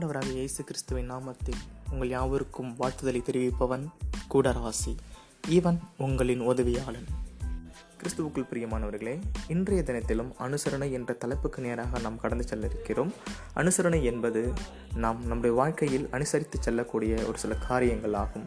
[0.00, 1.60] ஆண்டவராக இயேசு கிறிஸ்துவின் நாமத்தில்
[1.90, 3.86] உங்கள் யாவருக்கும் வாழ்த்துதலை தெரிவிப்பவன்
[4.30, 4.96] கூடராசி.
[5.48, 7.06] இவன் உங்களின் உதவியாளன்.
[8.02, 13.12] கிறிஸ்துவுக்குள் பிரியமானவர்களே இன்றைய தினத்திலும் அனுசரணை என்ற தலைப்புக்கு நேராக நாம் கடந்து செல்ல இருக்கிறோம்
[13.56, 14.52] அனுசரணை என்பது
[14.94, 18.44] நாம் நம்முடைய வாழ்க்கையில் அனுசரித்து செல்லக்கூடிய ஒரு சில காரியங்கள் ஆகும்.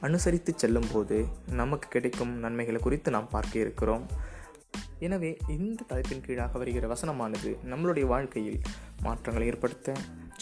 [0.00, 4.06] அனுசரித்து செல்லும்போது நமக்கு கிடைக்கும் நன்மைகளை குறித்து நாம் பார்க்க இருக்கிறோம்.
[4.98, 8.60] எனவே இந்த தலைப்பின் கீழாக வருகிற வசனமானது நம்மளுடைய வாழ்க்கையில்
[9.02, 9.92] மாற்றங்களை ஏற்படுத்த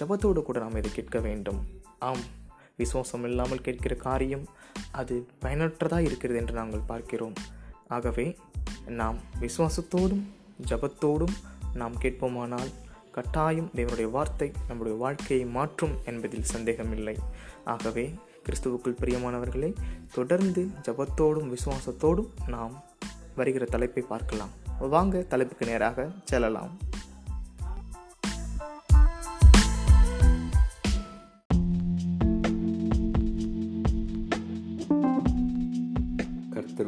[0.00, 1.60] ஜபத்தோடு கூட நாம் இதை கேட்க வேண்டும்.
[1.98, 2.24] ஆம்
[2.76, 4.44] விசுவாசம் இல்லாமல் கேட்கிற காரியம்
[4.90, 7.34] அது பயனற்றதாக இருக்கிறது என்று நாங்கள் பார்க்கிறோம்.
[7.88, 8.26] ஆகவே
[8.86, 10.24] நாம் விசுவாசத்தோடும்
[10.68, 11.34] ஜபத்தோடும்
[11.74, 12.72] நாம் கேட்போமானால்
[13.10, 17.16] கட்டாயம் தேவனுடைய வார்த்தை நம்முடைய வாழ்க்கையை மாற்றும் என்பதில் சந்தேகமில்லை.
[17.64, 18.14] ஆகவே
[18.46, 19.70] கிறிஸ்துவுக்குள் பிரியமானவர்களே
[20.12, 22.74] தொடர்ந்து ஜபத்தோடும் விசுவாசத்தோடும் நாம்
[23.36, 24.52] வருகிற தலைப்பை பார்க்கலாம்.
[24.94, 26.72] வாங்க தலைப்புக்கு நேராக செல்லலாம்.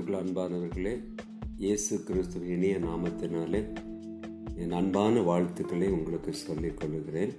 [0.04, 1.02] கர்த்தருக்குள் அன்பானவர்களே
[1.56, 3.76] இயேசு கிறிஸ்துவின் இனிய நாமத்தினாலே
[4.54, 7.32] என் அன்பான வாழ்த்துக்களை உங்களுக்கு சொல்லிக் கொள்கிறேன்.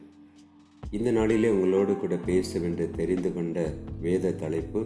[0.91, 2.59] இந்த நாளிலே உங்களோடு கூட பேச
[2.95, 4.85] தெரிந்து கொண்ட வேத தலைப்பு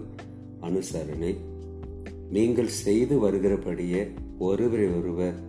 [0.62, 1.36] அனுசரணை.
[2.30, 4.08] நீங்கள் செய்து வருகிறபடியே
[4.40, 5.40] ஒருவரை ஒருவர்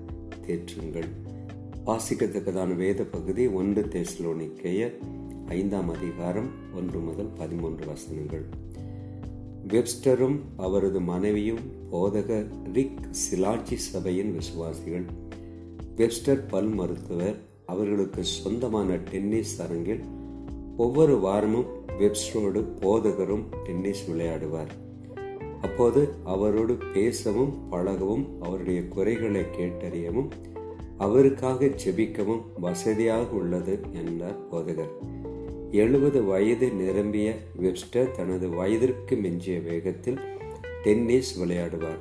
[0.47, 1.11] தேற்றுங்கள்.
[1.87, 4.93] வாசிக்கத்தக்கதான வேத பகுதி ஒன்று தேசலோனிக்கைய
[5.47, 8.60] ஐந்தாம் அதிகாரம் ஒன்று முதல் பதிமூன்று வசனங்கள்.
[9.71, 11.59] வெப்ஸ்டரும் அவரது மனைவியும்
[11.93, 15.05] போதகர் ரிக் சிலாட்சி சபையின் விசுவாசிகள்.
[15.97, 17.37] வெப்ஸ்டர் பல் மருத்துவர்.
[17.67, 20.05] அவர்களுக்கு சொந்தமான டென்னிஸ் அரங்கில்
[20.77, 21.65] ஒவ்வொரு வாரமும்
[21.99, 24.73] வெப்ஸ்டரோடு போதகரும் டென்னிஸ் விளையாடுவார்.
[25.63, 30.31] அப்போது அவரோடு பேசவும் பழகவும் அவருடைய குறைகளை கேட்டறியவும்
[30.99, 34.93] அவருக்காக ஜெபிக்கவும் வசதியாக உள்ளது என்றார் போதகர்.
[35.73, 40.19] எழுபது வயது நிரம்பிய வெப்ஸ்டர் தனது வயதிற்கு மிஞ்சிய வேகத்தில்
[40.83, 41.99] டென்னிஸ் விளையாடுவார்.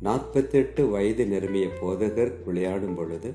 [0.00, 3.30] நாற்பத்தெட்டு வயது நிரம்பிய போதகர் விளையாடும் பொழுது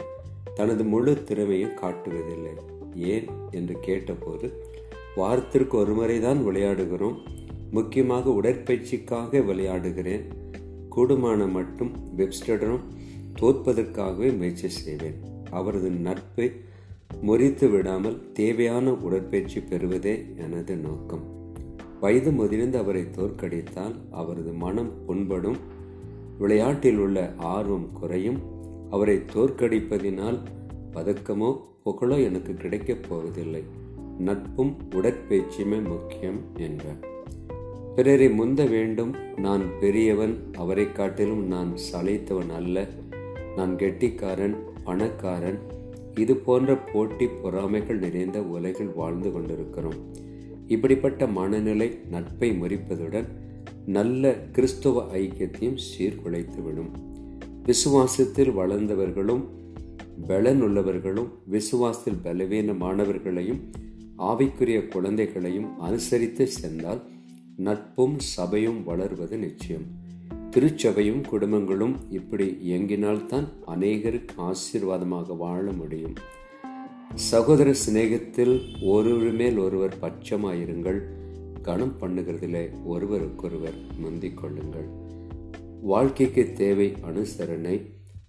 [0.55, 2.53] தனது முழு திறமையும் காட்டுவதில்லை.
[2.95, 4.63] ஏன் என்று கேட்டபோது
[5.15, 7.17] வாரத்திற்கு ஒரு முறைதான் விளையாடுகிறோம்.
[7.71, 10.23] முக்கியமாக உடற்பயிற்சிக்காக விளையாடுகிறேன்.
[10.95, 12.79] கூடுமான மட்டும் வெப்ஸ்டரும்
[13.39, 15.19] தோற்பதற்காகவே முயற்சி செய்வேன்.
[15.51, 16.51] அவரது நட்பை
[17.21, 21.35] முறித்து விடாமல் தேவையான உடற்பயிற்சி பெறுவதே எனது நோக்கம்.
[22.01, 25.57] வயது முதிர்ந்து அவரை தோற்கடித்தால் அவரது மனம் புண்படும்
[26.37, 28.41] விளையாட்டில் உள்ள ஆர்வம் குறையும்
[28.89, 30.37] அவரை தோற்கடிப்பதினால்
[30.93, 33.63] பதக்கமோ புகழோ எனக்கு கிடைக்கப் போவதில்லை.
[34.19, 37.05] நட்பும் உடற்பயிற்சியுமே முக்கியம் என்றார்.
[37.95, 39.15] பிறரை முந்த வேண்டும்.
[39.35, 42.87] நான் பெரியவன் அவரை காட்டிலும் நான் சளைத்தவன் அல்ல.
[43.55, 45.59] நான் கெட்டிக்காரன் பணக்காரன்
[46.17, 50.15] இது போன்ற போட்டி பொறாமைகள் நிறைந்த உலகில் வாழ்ந்து கொண்டிருக்கிறோம்.
[50.67, 53.27] இப்படிப்பட்ட மனநிலை நட்பை முறிப்பதுடன்
[53.85, 56.91] நல்ல கிறிஸ்துவ ஐக்கியத்தையும் சீர்குலைத்துவிடும்.
[57.65, 59.43] விசுவாசத்தில் வளர்ந்தவர்களும்
[60.27, 63.61] பலனுள்ளவர்களும் விசுவாசத்தில் பலவீனமானவர்களையும்
[64.17, 67.01] ஆவிக்குரிய குழந்தைகளையும் அனுசரித்து சென்றால்
[67.57, 70.05] நட்பும் சபையும் வளர்வது நிச்சயம்.
[70.57, 76.13] திருச்சபையும் குடும்பங்களும் இப்படி இயங்கினால்தான் அநேகருக்கு ஆசீர்வாதமாக வாழ முடியும்.
[77.13, 81.01] சகோதர சிநேகத்தில் ஒருவர் மேல் ஒருவர் பட்சமாயிருங்கள்.
[81.61, 84.87] கணம் பண்ணுகிறதிலே ஒருவருக்கொருவர் முந்திக் கொள்ளுங்கள்.
[85.81, 87.81] வாழ்க்கைக்கு தேவை அனுசரணை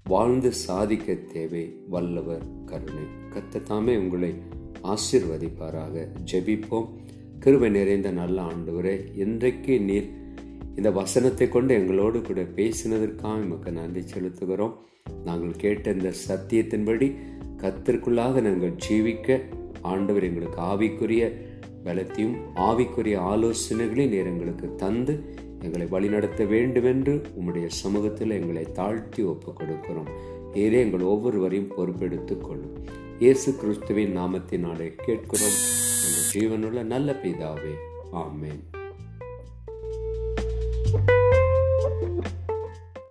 [0.05, 3.05] வாழ்ந்து சாதிக்க தேவை வல்லவர் கருணை.
[3.31, 4.34] கத்தத்தாமே உங்களை
[4.83, 6.06] ஆசிர்வதிப்பாராக.
[6.33, 6.88] ஜெபிப்போம்.
[7.41, 10.27] கிருவை நிறைந்த நல்ல ஆண்டவரே இன்றைக்கு நீர்
[10.78, 14.75] இந்த வசனத்தை கொண்டு எங்களோடு கூட பேசினதற்காக மக்கள் நன்றி செலுத்துகிறோம்.
[15.25, 17.09] நாங்கள் கேட்ட இந்த சத்தியத்தின்படி
[17.62, 19.38] கத்திற்குள்ளாக நாங்கள் ஜீவிக்க
[19.83, 21.22] ஆண்டவர் எங்களுக்கு ஆவிக்குரிய
[21.84, 22.37] பலத்தையும்
[22.69, 25.15] ஆவிக்குரிய ஆலோசனைகளையும் நீர் எங்களுக்கு தந்து
[25.62, 30.11] எங்களை வழிநடத்த வேண்டுமென்று உம்முடைய சமூகத்தில் எங்களை தாழ்த்தி ஒப்புக் கொடுக்கிறோம்
[30.55, 32.75] ஏதே எங்கள் ஒவ்வொருவரையும் பொறுப்பெடுத்துக் கொள்ளும்.
[33.19, 35.61] இயேசு கிறிஸ்துவின் நாமத்தினாலே கேட்கிறோம்.
[36.06, 37.76] எங்கள் ஜீவனுள்ள நல்ல பிதாவே
[38.12, 38.78] ஆமேன்.